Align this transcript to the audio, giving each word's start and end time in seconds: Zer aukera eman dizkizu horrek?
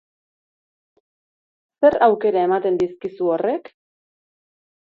Zer 1.83 1.97
aukera 2.07 2.47
eman 2.47 2.81
dizkizu 2.85 3.31
horrek? 3.37 3.71